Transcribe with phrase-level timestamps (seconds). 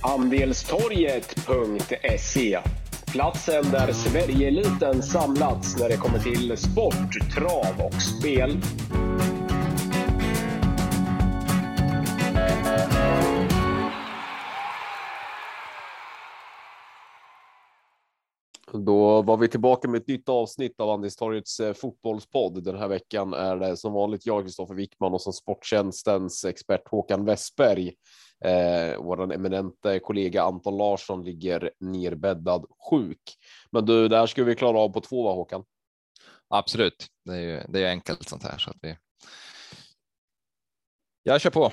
[0.00, 2.58] Andelstorget.se
[3.12, 8.60] Platsen där Sverigeeliten samlats när det kommer till sport, trav och spel.
[18.72, 22.64] Då var vi tillbaka med ett nytt avsnitt av Andelstorgets eh, fotbollspodd.
[22.64, 27.24] Den här veckan är det som vanligt jag, Kristoffer Wickman och som Sporttjänstens expert Håkan
[27.24, 27.92] Westberg.
[28.44, 33.22] Eh, Vår eminente kollega Anton Larsson ligger nerbäddad sjuk.
[33.70, 35.64] Men du, det här ska vi klara av på två, va, Håkan?
[36.48, 38.96] Absolut, det är ju det är enkelt sånt här så att vi.
[41.22, 41.72] Jag kör på.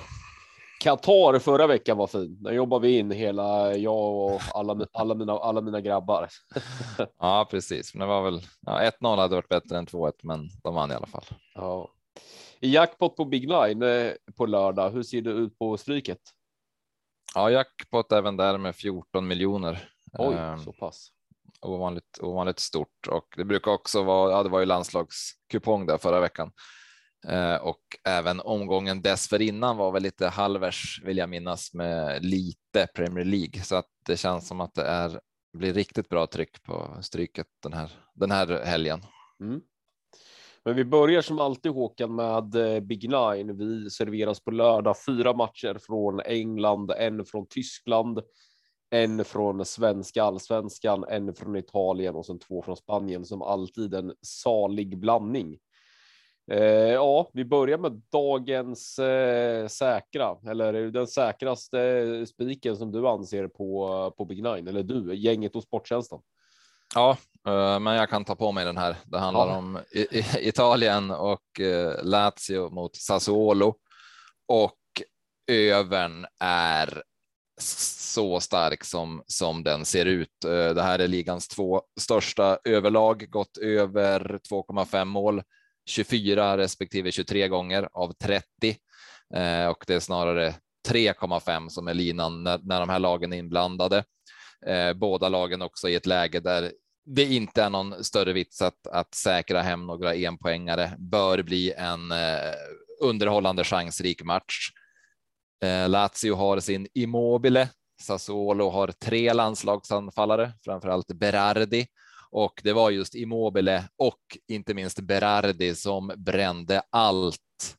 [0.80, 2.42] Qatar förra veckan var fin.
[2.42, 6.28] Där jobbar vi in hela jag och alla, alla, mina, alla mina grabbar.
[7.18, 7.94] ja, precis.
[7.94, 10.94] Men det var väl ja, 1-0 hade varit bättre än 2-1, men de vann i
[10.94, 11.24] alla fall.
[11.54, 11.90] Ja.
[12.60, 14.90] I jackpot på Big Nine eh, på lördag.
[14.90, 16.20] Hur ser det ut på stryket?
[17.34, 19.88] Ja, jackpot även där med 14 miljoner.
[20.18, 21.08] Oj, um, så pass.
[21.60, 24.32] Ovanligt, ovanligt stort och det brukar också vara.
[24.32, 26.52] Ja, det var ju landslagskupong där förra veckan
[27.28, 33.24] Eh, och även omgången dessförinnan var väl lite halvers vill jag minnas med lite Premier
[33.24, 35.20] League så att det känns som att det är
[35.58, 39.00] blir riktigt bra tryck på stryket den här den här helgen.
[39.40, 39.60] Mm.
[40.66, 43.56] Men vi börjar som alltid Håkan med eh, Big Nine.
[43.56, 48.20] Vi serveras på lördag fyra matcher från England, en från Tyskland,
[48.90, 54.12] en från svenska allsvenskan, en från Italien och sen två från Spanien som alltid en
[54.22, 55.58] salig blandning.
[56.50, 63.48] Eh, ja, vi börjar med dagens eh, säkra eller den säkraste spiken som du anser
[63.48, 66.18] på på Big Nine eller du gänget och Sporttjänsten.
[66.94, 67.16] Ja,
[67.48, 68.96] eh, men jag kan ta på mig den här.
[69.04, 69.56] Det handlar ja.
[69.56, 69.80] om
[70.38, 73.74] Italien och eh, Lazio mot Sassuolo
[74.48, 74.76] och
[75.50, 77.02] övern är
[77.60, 80.44] så stark som som den ser ut.
[80.44, 85.42] Eh, det här är ligans två största överlag, gått över 2,5 mål
[85.86, 88.44] 24 respektive 23 gånger av 30
[89.34, 90.54] eh, och det är snarare
[90.88, 94.04] 3,5 som är linan när, när de här lagen är inblandade.
[94.68, 96.72] Eh, båda lagen också i ett läge där
[97.06, 100.92] det inte är någon större vits att, att säkra hem några enpoängare.
[100.98, 102.54] Bör bli en eh,
[103.00, 104.70] underhållande chansrik match.
[105.64, 107.68] Eh, Lazio har sin Immobile.
[108.02, 111.86] Sassuolo har tre landslagsanfallare, framförallt Berardi
[112.30, 117.76] och det var just Immobile och inte minst Berardi som brände allt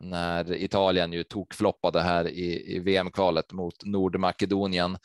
[0.00, 4.98] när Italien ju tokfloppade här i, i VM-kvalet mot Nordmakedonien.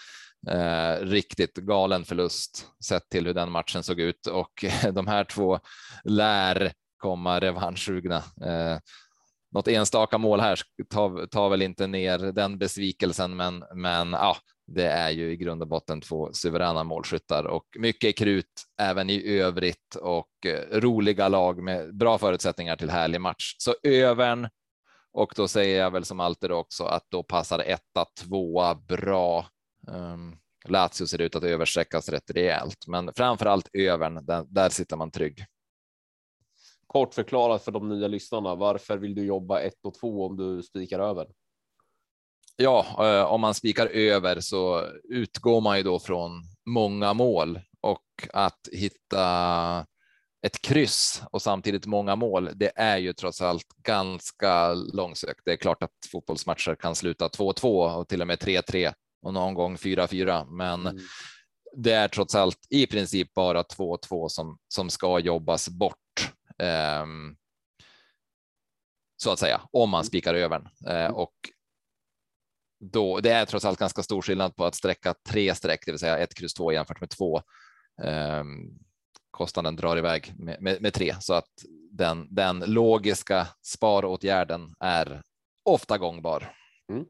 [0.50, 5.60] Eh, riktigt galen förlust sett till hur den matchen såg ut och de här två
[6.04, 8.18] lär komma revanschsugna.
[8.42, 8.80] Eh,
[9.52, 10.60] något enstaka mål här
[10.90, 14.38] tar, tar väl inte ner den besvikelsen, men, men ja,
[14.68, 19.40] det är ju i grund och botten två suveräna målskyttar och mycket krut även i
[19.40, 23.56] övrigt och eh, roliga lag med bra förutsättningar till härlig match.
[23.58, 24.48] Så övern
[25.14, 29.46] och då säger jag väl som alltid också att då passar etta, tvåa bra.
[29.88, 34.96] Um, Lazio ser ut att översträckas rätt rejält, men framför allt övern, där, där sitter
[34.96, 35.46] man trygg.
[36.88, 38.56] Kort förklarat för de nya lyssnarna.
[38.56, 41.28] Varför vill du jobba ett och två om du spikar över?
[42.56, 48.04] Ja, eh, om man spikar över så utgår man ju då från många mål och
[48.34, 49.86] att hitta
[50.42, 52.50] ett kryss och samtidigt många mål.
[52.56, 55.42] Det är ju trots allt ganska långsökt.
[55.46, 58.94] Det är klart att fotbollsmatcher kan sluta 2-2 och till och med 3-3
[59.28, 61.04] och någon gång 4-4, men mm.
[61.76, 66.34] det är trots allt i princip bara 2-2 som som ska jobbas bort.
[67.04, 67.38] Um,
[69.18, 71.34] så att säga, om man spikar övern uh, och
[72.80, 76.00] då det är trots allt ganska stor skillnad på att sträcka tre streck, det vill
[76.00, 77.42] säga ett kryss två jämfört med två.
[78.04, 78.80] Um,
[79.32, 81.50] kostnaden drar iväg med, med, med, tre så att
[81.92, 85.22] den, den logiska sparåtgärden är
[85.64, 86.54] ofta gångbar.
[86.92, 87.06] Mm.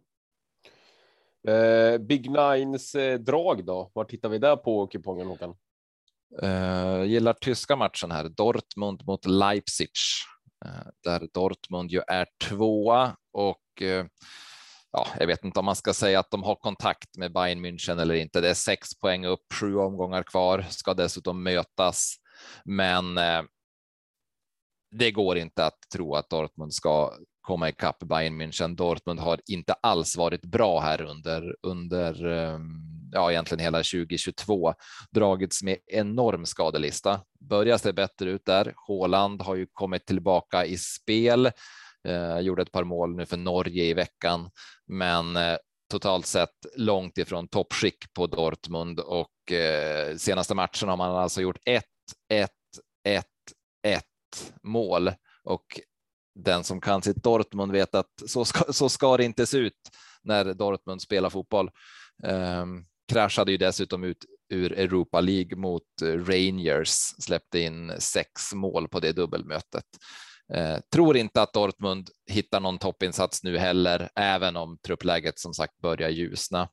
[1.48, 3.92] Eh, Big Nines eh, drag då?
[3.94, 5.56] Var tittar vi där på kupongen Håkan?
[6.42, 8.30] Eh, gillar tyska matchen här.
[8.30, 9.90] Dortmund mot Leipzig
[10.66, 14.06] eh, där Dortmund ju är tvåa och eh,
[14.92, 18.02] ja, jag vet inte om man ska säga att de har kontakt med Bayern München
[18.02, 18.42] eller inte.
[18.42, 22.16] Det är sex poäng upp, sju omgångar kvar, ska dessutom mötas,
[22.66, 23.42] men eh,
[24.92, 27.14] det går inte att tro att Dortmund ska
[27.48, 28.76] komma ikapp Bayern München.
[28.76, 32.62] Dortmund har inte alls varit bra här under under ehm,
[33.12, 34.74] ja, egentligen hela 2022
[35.12, 37.22] dragits med enorm skadelista.
[37.40, 38.74] Börjar se bättre ut där.
[38.76, 41.52] Håland har ju kommit tillbaka i spel.
[42.08, 44.50] Eh, gjorde ett par mål nu för Norge i veckan,
[44.88, 45.58] men eh,
[45.92, 51.60] totalt sett långt ifrån toppskick på Dortmund och eh, senaste matchen har man alltså gjort
[51.66, 51.84] 1,
[52.30, 52.50] 1,
[53.04, 53.26] 1,
[53.84, 54.04] 1
[54.64, 55.12] mål
[55.44, 55.80] och
[56.38, 59.74] den som kan sitt Dortmund vet att så ska, så ska det inte se ut
[60.24, 61.70] när Dortmund spelar fotboll.
[62.24, 66.90] Um, kraschade ju dessutom ut ur Europa League mot eh, Rangers,
[67.20, 69.86] släppte in sex mål på det dubbelmötet.
[70.54, 75.78] Eh, tror inte att Dortmund hittar någon toppinsats nu heller, även om truppläget som sagt
[75.82, 76.70] börjar ljusna.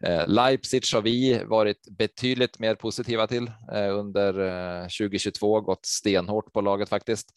[0.00, 4.40] Eh, Leipzig har vi varit betydligt mer positiva till eh, under
[4.80, 7.32] eh, 2022, gått stenhårt på laget faktiskt,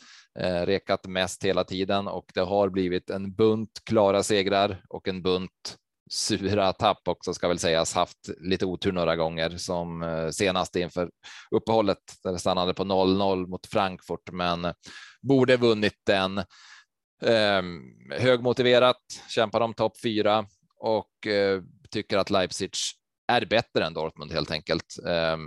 [0.66, 5.76] rekat mest hela tiden och det har blivit en bunt klara segrar och en bunt
[6.12, 11.10] sura tapp också ska väl sägas, haft lite otur några gånger som senast inför
[11.52, 14.74] uppehållet där det stannade på 0-0 mot Frankfurt, men
[15.22, 16.44] borde vunnit den.
[17.24, 20.46] Ehm, högmotiverat, kämpar om topp fyra
[20.80, 21.28] och
[21.92, 22.72] tycker att Leipzig
[23.28, 24.96] är bättre än Dortmund helt enkelt.
[25.08, 25.42] Ehm,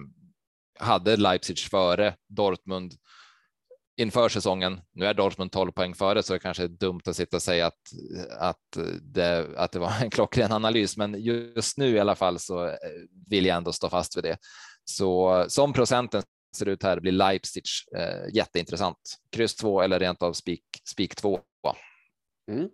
[0.80, 2.94] hade Leipzig före Dortmund
[3.96, 4.80] inför säsongen.
[4.92, 7.66] Nu är Dortmund 12 poäng före, så det kanske är dumt att sitta och säga
[7.66, 7.80] att,
[8.38, 12.66] att, det, att det var en klockren analys, men just nu i alla fall så
[12.66, 12.76] eh,
[13.28, 14.36] vill jag ändå stå fast vid det.
[14.84, 16.22] Så som procenten
[16.56, 17.64] ser ut här blir Leipzig
[17.96, 18.98] eh, jätteintressant.
[19.32, 21.40] Kryss 2 eller rent av spik, spik 2.
[22.50, 22.68] Mm.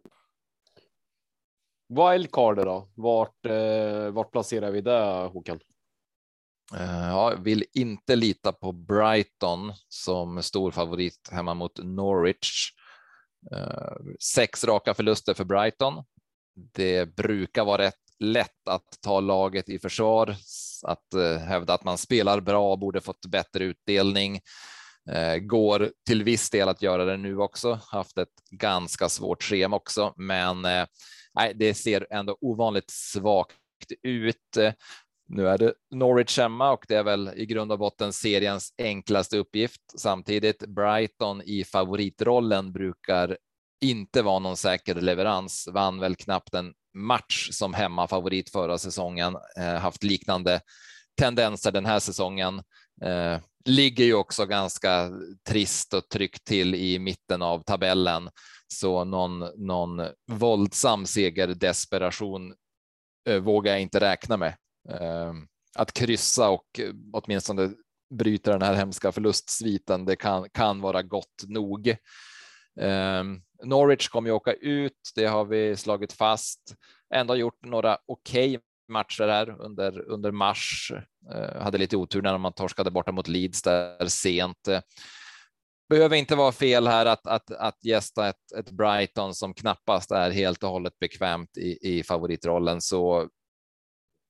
[1.88, 2.88] Wildcard då?
[2.94, 5.60] Vart, eh, vart placerar vi det Håkan?
[6.72, 12.70] Jag ja, vill inte lita på Brighton som stor favorit hemma mot Norwich.
[13.52, 13.92] Eh,
[14.34, 16.04] sex raka förluster för Brighton.
[16.74, 20.36] Det brukar vara rätt lätt att ta laget i försvar,
[20.82, 24.40] att eh, hävda att man spelar bra, borde fått bättre utdelning.
[25.40, 30.14] Går till viss del att göra det nu också, haft ett ganska svårt schema också,
[30.16, 30.66] men
[31.38, 33.56] nej, det ser ändå ovanligt svagt
[34.02, 34.56] ut.
[35.28, 39.38] Nu är det Norwich hemma och det är väl i grund och botten seriens enklaste
[39.38, 39.80] uppgift.
[39.98, 43.38] Samtidigt Brighton i favoritrollen brukar
[43.80, 45.68] inte vara någon säker leverans.
[45.72, 50.60] Vann väl knappt en match som hemmafavorit förra säsongen, eh, haft liknande
[51.20, 52.62] tendenser den här säsongen.
[53.04, 55.10] Eh, ligger ju också ganska
[55.48, 58.30] trist och tryckt till i mitten av tabellen
[58.68, 62.54] så någon, någon våldsam segerdesperation
[63.28, 64.56] eh, vågar jag inte räkna med.
[64.90, 65.32] Eh,
[65.74, 67.70] att kryssa och eh, åtminstone
[68.14, 71.88] bryta den här hemska förlustsviten, det kan, kan vara gott nog.
[72.80, 73.24] Eh,
[73.64, 76.74] Norwich kommer ju åka ut, det har vi slagit fast.
[77.14, 80.92] Ändå gjort några okej okay matcher här under, under mars.
[81.34, 84.68] Eh, hade lite otur när man torskade borta mot Leeds där sent
[85.88, 90.30] behöver inte vara fel här att, att, att gästa ett, ett Brighton som knappast är
[90.30, 92.80] helt och hållet bekvämt i, i favoritrollen.
[92.80, 93.28] Så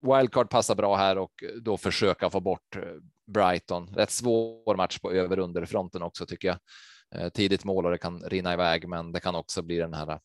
[0.03, 1.33] wildcard passar bra här och
[1.63, 2.83] då försöka få bort eh,
[3.27, 3.95] Brighton.
[3.95, 6.59] Rätt svår match på över underfronten också tycker jag.
[7.15, 10.11] Eh, tidigt mål och det kan rinna iväg, men det kan också bli den här
[10.11, 10.19] eh,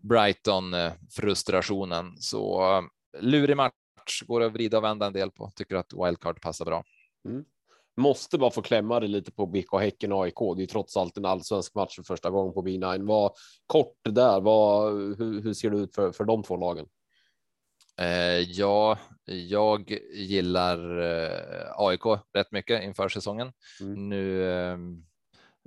[0.00, 0.74] Brighton
[1.10, 2.16] frustrationen.
[2.16, 2.62] Så
[3.20, 5.50] lurig match går att vrida och vända en del på.
[5.54, 6.84] Tycker att wildcard passar bra.
[7.28, 7.44] Mm
[7.96, 10.38] måste bara få klämma det lite på BK Häcken AIK.
[10.56, 13.06] Det är trots allt en allsvensk match för första gången på B9.
[13.06, 13.32] Vad
[13.66, 14.40] kort där.
[14.40, 16.86] Vad, hur, hur ser det ut för, för de två lagen?
[18.00, 23.52] Eh, ja, jag gillar eh, AIK rätt mycket inför säsongen.
[23.80, 24.08] Mm.
[24.08, 24.50] Nu.
[24.50, 24.78] Eh,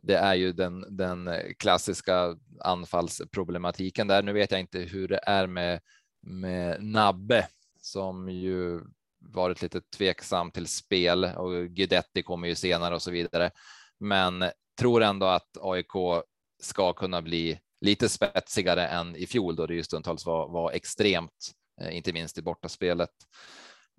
[0.03, 4.23] det är ju den, den klassiska anfallsproblematiken där.
[4.23, 5.79] Nu vet jag inte hur det är med,
[6.21, 7.47] med Nabbe
[7.81, 8.81] som ju
[9.19, 13.51] varit lite tveksam till spel och Guidetti kommer ju senare och så vidare.
[13.99, 14.45] Men
[14.79, 16.23] tror ändå att AIK
[16.61, 21.51] ska kunna bli lite spetsigare än i fjol då det ju stundtals var, var extremt,
[21.81, 23.09] eh, inte minst i bortaspelet.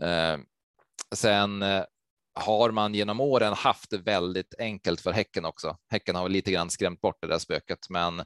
[0.03, 0.39] Eh,
[1.15, 1.85] sen eh,
[2.35, 5.77] har man genom åren haft det väldigt enkelt för Häcken också.
[5.91, 8.25] Häcken har lite grann skrämt bort det där spöket, men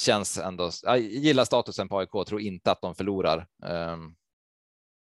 [0.00, 0.70] känns ändå.
[0.82, 3.46] Jag gillar statusen på AIK, tror inte att de förlorar.
[3.66, 4.14] Ehm,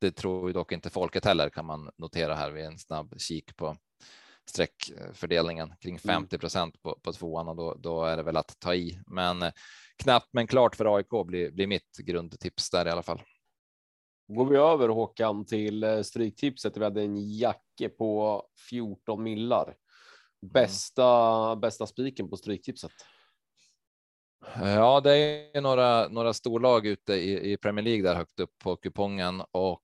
[0.00, 3.56] det tror ju dock inte folket heller kan man notera här vid en snabb kik
[3.56, 3.76] på
[4.50, 6.40] streckfördelningen kring 50 mm.
[6.40, 9.00] procent på, på tvåan och då, då är det väl att ta i.
[9.06, 9.52] Men eh,
[10.02, 13.22] knappt men klart för AIK blir, blir mitt grundtips där i alla fall.
[14.28, 16.76] Går vi över Håkan till eh, stryktipset.
[16.76, 19.64] Vi hade en jacke på 14 millar.
[19.64, 19.76] Mm.
[20.52, 21.60] Bästa, mm.
[21.60, 22.92] bästa spiken på stryktipset.
[24.60, 25.16] Ja, det
[25.56, 29.82] är några, några storlag ute i, i Premier League där högt upp på kupongen och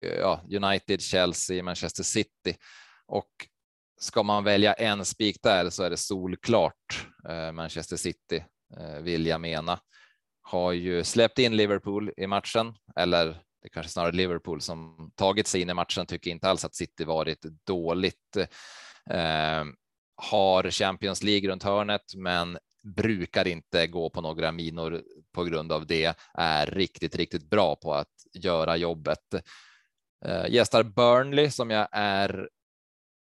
[0.00, 2.56] ja, United, Chelsea, Manchester City
[3.06, 3.30] och
[4.00, 8.44] ska man välja en spik där så är det solklart eh, Manchester City
[8.80, 9.80] eh, vill jag mena.
[10.42, 15.60] har ju släppt in Liverpool i matchen, eller det kanske snarare Liverpool som tagit sig
[15.60, 18.36] in i matchen, tycker inte alls att City varit dåligt.
[19.10, 19.64] Eh,
[20.16, 22.58] har Champions League runt hörnet, men
[22.96, 25.02] brukar inte gå på några minor
[25.32, 29.34] på grund av det, är riktigt, riktigt bra på att göra jobbet.
[30.24, 32.48] Eh, gästar Burnley som jag är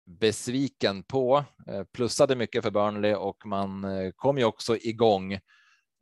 [0.05, 1.45] besviken på.
[1.67, 5.33] Eh, plussade mycket för Burnley och man eh, kom ju också igång,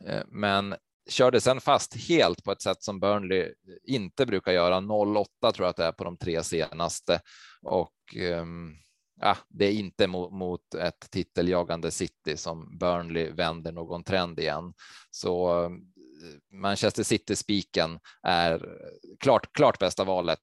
[0.05, 0.75] eh, men
[1.09, 3.49] körde sen fast helt på ett sätt som Burnley eh,
[3.83, 4.77] inte brukar göra.
[4.77, 7.21] 08 tror jag att det är på de tre senaste
[7.61, 8.75] och ehm,
[9.21, 14.73] ja, det är inte mot, mot ett titeljagande City som Burnley vänder någon trend igen.
[15.09, 15.69] Så eh,
[16.51, 20.39] Manchester City spiken är eh, klart, klart bästa valet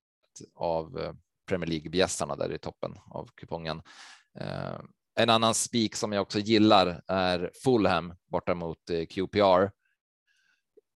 [0.55, 1.13] av eh,
[1.49, 3.83] Premier League-bjässarna där i toppen av kupongen.
[4.41, 4.81] Eh,
[5.17, 9.71] en annan spik som jag också gillar är Fulham borta mot eh, QPR.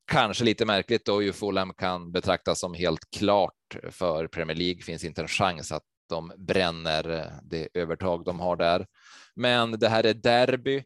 [0.07, 4.83] Kanske lite märkligt då ju Fulham kan betraktas som helt klart för Premier League.
[4.83, 8.87] Finns inte en chans att de bränner det övertag de har där.
[9.35, 10.85] Men det här är derby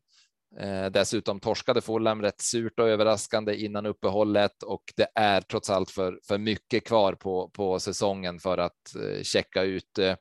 [0.60, 5.90] Eh, dessutom torskade Fulham rätt surt och överraskande innan uppehållet och det är trots allt
[5.90, 9.98] för, för mycket kvar på, på säsongen för att eh, checka ut.
[9.98, 10.16] Eh,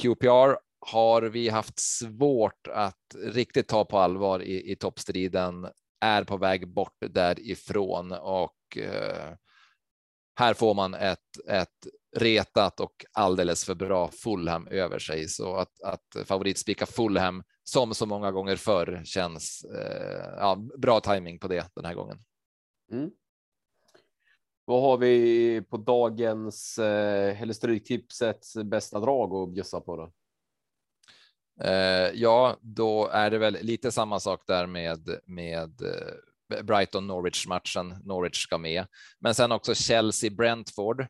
[0.00, 0.56] QPR
[0.86, 5.68] har vi haft svårt att riktigt ta på allvar i, i toppstriden,
[6.00, 9.34] är på väg bort därifrån och eh,
[10.38, 11.18] här får man ett,
[11.48, 11.68] ett
[12.16, 18.06] retat och alldeles för bra Fulham över sig så att, att favoritspika Fulham som så
[18.06, 22.18] många gånger förr känns eh, ja, bra timing på det den här gången.
[22.92, 23.10] Mm.
[24.64, 30.12] Vad har vi på dagens eh, eller stryktipsets bästa drag att bjussa på då?
[31.60, 37.46] Eh, ja, då är det väl lite samma sak där med med eh, Brighton Norwich
[37.46, 37.88] matchen.
[38.04, 38.86] Norwich ska med,
[39.18, 41.00] men sen också Chelsea Brentford.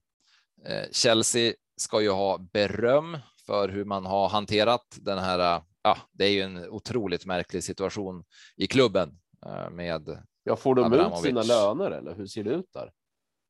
[0.66, 6.24] Eh, Chelsea ska ju ha beröm för hur man har hanterat den här ja, det
[6.24, 8.24] är ju en otroligt märklig situation
[8.56, 10.22] i klubben eh, med.
[10.44, 11.18] Ja, får de Abramovic.
[11.18, 12.92] ut sina löner eller hur ser det ut där?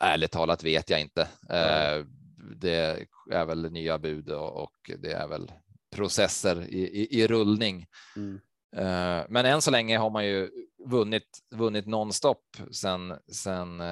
[0.00, 1.28] Ärligt talat vet jag inte.
[1.48, 2.06] Mm.
[2.56, 5.52] Det är väl nya bud och det är väl
[5.94, 7.86] processer i, i, i rullning.
[8.16, 8.40] Mm.
[8.76, 10.50] Eh, men än så länge har man ju
[10.86, 13.82] vunnit, vunnit nonstop sen, sen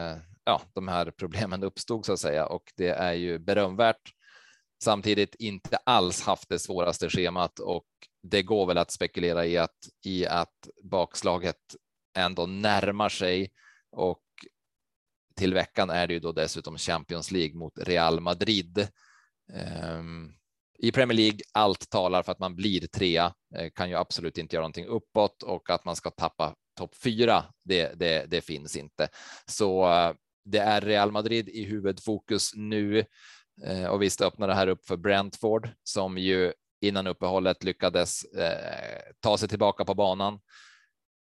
[0.44, 4.10] ja, de här problemen uppstod så att säga och det är ju berömvärt.
[4.82, 7.86] Samtidigt inte alls haft det svåraste schemat och
[8.22, 11.56] det går väl att spekulera i att i att bakslaget
[12.16, 13.52] ändå närmar sig
[13.92, 14.22] och
[15.36, 18.88] till veckan är det ju då dessutom Champions League mot Real Madrid.
[19.98, 20.34] Um,
[20.78, 24.56] I Premier League allt talar för att man blir trea, eh, kan ju absolut inte
[24.56, 27.44] göra någonting uppåt och att man ska tappa topp fyra.
[27.64, 29.08] Det, det, det finns inte,
[29.46, 30.12] så eh,
[30.44, 33.04] det är Real Madrid i huvudfokus nu
[33.64, 39.12] eh, och visst öppnar det här upp för Brentford som ju innan uppehållet lyckades eh,
[39.20, 40.40] ta sig tillbaka på banan.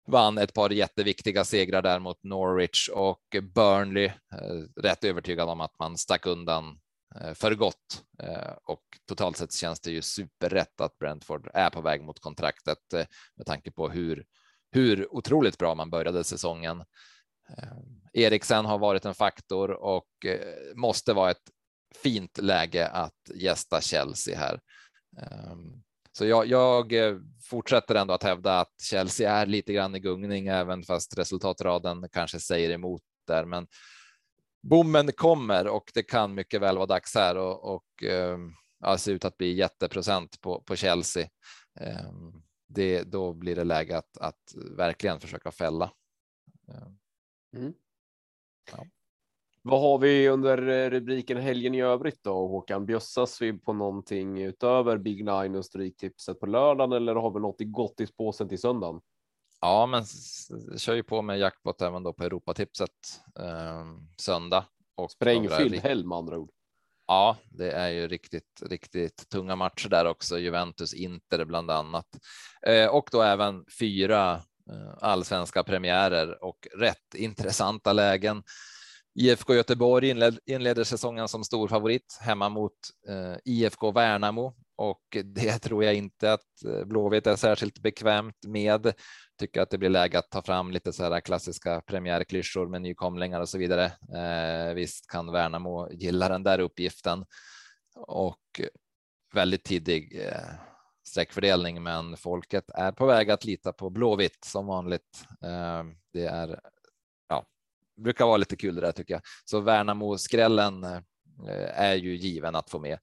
[0.09, 4.05] Vann ett par jätteviktiga segrar där mot Norwich och Burnley.
[4.07, 6.81] Eh, rätt övertygad om att man stack undan
[7.21, 11.81] eh, för gott eh, och totalt sett känns det ju superrätt att Brentford är på
[11.81, 14.25] väg mot kontraktet eh, med tanke på hur
[14.77, 16.81] hur otroligt bra man började säsongen.
[17.49, 17.79] Eh,
[18.13, 21.51] Eriksen har varit en faktor och eh, måste vara ett
[22.03, 24.61] fint läge att gästa Chelsea här.
[25.17, 25.83] Ehm,
[26.13, 30.47] så jag, jag, eh, fortsätter ändå att hävda att Chelsea är lite grann i gungning,
[30.47, 33.45] även fast resultatraden kanske säger emot där.
[33.45, 33.67] Men
[34.63, 39.13] bommen kommer och det kan mycket väl vara dags här och, och ehm, ja, ser
[39.13, 41.29] ut att bli jätteprocent på, på Chelsea.
[41.81, 45.93] Ehm, det, då blir det läge att, att verkligen försöka fälla.
[47.57, 47.75] Mm.
[48.73, 48.87] Ja.
[49.69, 52.87] Vad har vi under eh, rubriken helgen i övrigt då Håkan?
[52.87, 57.61] Bjössas vi på någonting utöver Big Nine och stryktipset på lördagen eller har vi något
[57.61, 59.01] i gottispåsen till söndagen?
[59.61, 60.05] Ja, men
[60.79, 62.91] kör ju på med jackpot även då på Europatipset
[63.39, 64.65] eh, söndag.
[64.95, 66.51] Och Sprängfylld helg med andra ord.
[67.07, 70.39] Ja, det är ju riktigt, riktigt tunga matcher där också.
[70.39, 72.07] Juventus, Inter bland annat
[72.67, 74.33] eh, och då även fyra
[74.71, 78.43] eh, allsvenska premiärer och rätt intressanta lägen.
[79.19, 82.73] IFK Göteborg inled, inleder säsongen som stor favorit hemma mot
[83.09, 88.93] eh, IFK Värnamo och det tror jag inte att eh, Blåvitt är särskilt bekvämt med.
[89.39, 93.41] Tycker att det blir läge att ta fram lite så här klassiska premiärklyschor med nykomlingar
[93.41, 93.85] och så vidare.
[94.15, 97.25] Eh, visst kan Värnamo gilla den där uppgiften
[97.97, 98.61] och
[99.35, 100.55] väldigt tidig eh,
[101.09, 105.25] sträckfördelning, men folket är på väg att lita på Blåvitt som vanligt.
[105.43, 106.61] Eh, det är
[107.97, 109.23] brukar vara lite kul det där tycker jag.
[109.45, 111.01] Så Värnamo skrällen eh,
[111.75, 112.99] är ju given att få med.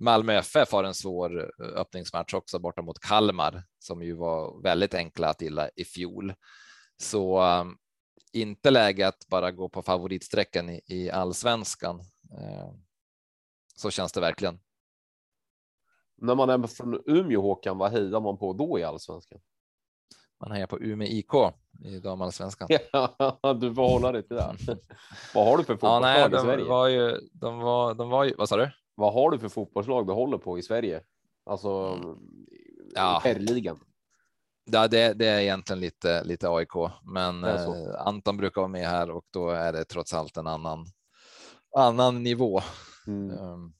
[0.00, 4.94] Malmö FF har en svår eh, öppningsmatch också borta mot Kalmar som ju var väldigt
[4.94, 6.34] enkla att gilla i fjol.
[6.96, 7.78] Så um,
[8.32, 12.00] inte läge att bara gå på favoritsträcken i, allsvenskan.
[13.74, 14.60] Så känns det verkligen.
[16.16, 19.40] När man är från Umeå Håkan, vad hejar man på då i allsvenskan?
[20.40, 21.32] Man hejar på Umeå IK
[21.84, 22.68] i damallsvenskan.
[22.92, 24.56] Ja, du får hålla dig till det.
[25.34, 26.64] vad har du för fotbollslag ja, nej, i Sverige?
[26.64, 28.70] Var ju, de var, de var ju, vad sa du?
[28.94, 31.02] Vad har du för fotbollslag du håller på i Sverige?
[31.46, 32.18] Alltså mm.
[32.94, 33.20] ja.
[33.24, 33.80] herrligan.
[34.70, 37.68] Ja, det, det, är egentligen lite, lite AIK, men eh,
[37.98, 40.86] Anton brukar vara med här och då är det trots allt en annan,
[41.76, 42.60] annan nivå.
[43.06, 43.38] Mm.
[43.38, 43.74] Um,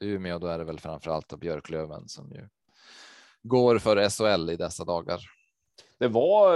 [0.00, 2.48] Umeå, då är det väl framför allt Björklöven som ju
[3.42, 5.20] går för SHL i dessa dagar.
[6.02, 6.54] Det var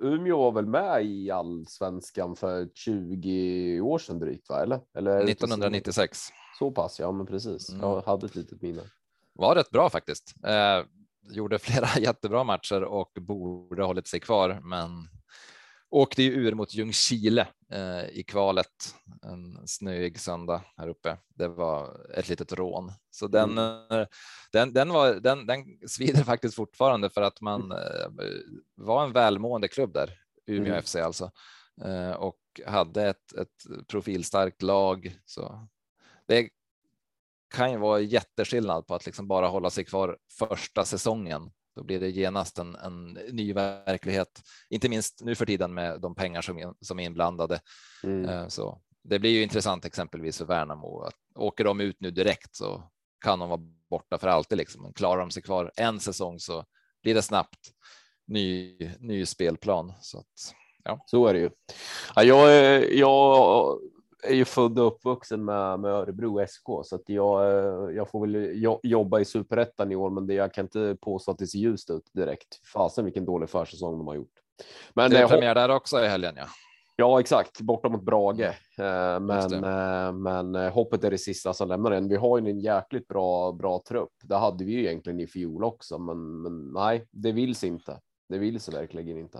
[0.00, 4.62] Umeå var väl med i allsvenskan för 20 år sedan drygt, va?
[4.62, 4.80] Eller?
[4.94, 6.18] eller 1996.
[6.58, 7.68] Så pass, ja, men precis.
[7.68, 7.80] Mm.
[7.80, 8.82] Jag hade ett litet minne.
[9.32, 10.34] Var rätt bra faktiskt.
[10.44, 10.84] Eh,
[11.30, 15.08] gjorde flera jättebra matcher och borde hållit sig kvar, men
[15.90, 21.16] åkte ju ur mot Ljungskile eh, i kvalet en snöig söndag här uppe.
[21.28, 24.06] Det var ett litet rån, så den, mm.
[24.52, 28.08] Den, den, var, den, den svider faktiskt fortfarande för att man eh,
[28.74, 30.82] var en välmående klubb där, Umeå mm.
[30.82, 31.30] FC alltså,
[32.16, 35.16] och hade ett, ett profilstarkt lag.
[35.24, 35.68] Så
[36.26, 36.48] det
[37.54, 41.50] kan ju vara jätteskillnad på att liksom bara hålla sig kvar första säsongen.
[41.76, 46.14] Då blir det genast en, en ny verklighet, inte minst nu för tiden med de
[46.14, 47.60] pengar som, som är inblandade.
[48.02, 48.28] Mm.
[48.28, 51.02] Eh, så det blir ju intressant exempelvis för Värnamo.
[51.02, 52.90] Att åker de ut nu direkt så
[53.24, 54.58] kan de vara borta för alltid.
[54.58, 54.82] Liksom.
[54.82, 56.64] Men klarar de sig kvar en säsong så
[57.02, 57.72] blir det snabbt
[58.26, 59.92] ny, ny spelplan.
[60.00, 60.54] Så, att,
[60.84, 61.04] ja.
[61.06, 61.50] så är det ju.
[62.14, 63.78] Ja, jag, jag
[64.26, 67.42] är ju född och uppvuxen med, med Örebro SK så att jag,
[67.94, 71.38] jag får väl jobba i superettan i år, men det, jag kan inte påstå att
[71.38, 72.66] det ser ljust ut direkt.
[72.72, 74.32] Fasen vilken dålig försäsong de har gjort.
[74.94, 76.34] Men det är premiär där också i helgen.
[76.36, 76.46] Ja,
[76.96, 78.40] ja exakt borta mot Brage,
[78.78, 82.08] eh, men, eh, men eh, hoppet är det sista som lämnar en.
[82.08, 84.12] Vi har ju en jäkligt bra, bra trupp.
[84.22, 88.00] Det hade vi ju egentligen i fjol också, men, men nej, det vill sig inte.
[88.28, 89.38] Det vill sig verkligen inte.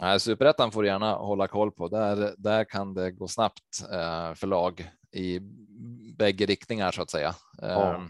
[0.00, 1.88] Nej, superettan får du gärna hålla koll på.
[1.88, 5.40] Där, där kan det gå snabbt eh, för lag i
[6.18, 7.34] bägge riktningar så att säga.
[7.58, 7.94] Ja.
[7.94, 8.02] Eh,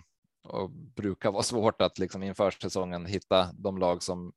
[0.44, 4.32] och brukar vara svårt att liksom inför säsongen hitta de lag som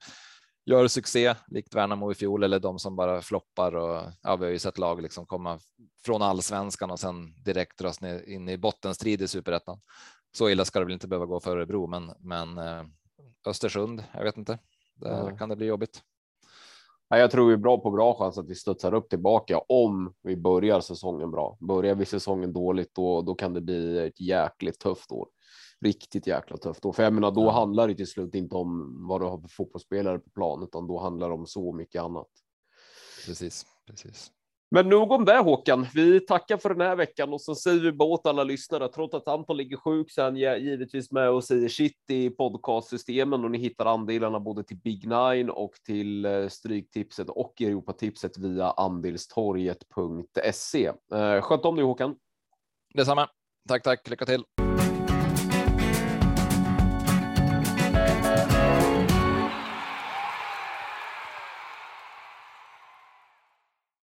[0.66, 4.52] gör succé likt Värnamo i fjol eller de som bara floppar och ja, vi har
[4.52, 5.60] ju sett lag liksom komma
[6.06, 9.82] från allsvenskan och sen direkt dras ner in i bottenstrid i superettan.
[10.38, 12.84] Så illa ska det väl inte behöva gå för Örebro, men men eh,
[13.48, 14.04] Östersund.
[14.14, 14.60] Jag vet inte.
[14.96, 15.38] Där ja.
[15.38, 16.02] kan det bli jobbigt.
[17.10, 20.38] Jag tror vi är bra på bra chans att vi studsar upp tillbaka om vi
[20.38, 21.58] börjar säsongen bra.
[21.60, 25.28] Börjar vi säsongen dåligt, då, då kan det bli ett jäkligt tufft år.
[25.82, 26.94] Riktigt jäkla tufft år.
[26.94, 30.20] För jag menar, då handlar det till slut inte om vad du har för fotbollsspelare
[30.20, 32.28] på plan, utan då handlar det om så mycket annat.
[33.26, 34.32] Precis, precis.
[34.72, 35.88] Men nog om det Håkan.
[35.94, 39.14] Vi tackar för den här veckan och så säger vi bara åt alla lyssnare, trots
[39.14, 43.52] att Anton ligger sjuk så är han givetvis med och säger shit i podcastsystemen och
[43.52, 50.92] ni hittar andelarna både till Big Nine och till eh, Stryktipset och Europatipset via andelstorget.se.
[51.14, 52.16] Eh, sköt om dig Håkan.
[52.94, 53.30] Detsamma.
[53.70, 54.10] Tack, tack.
[54.10, 54.44] Lycka till.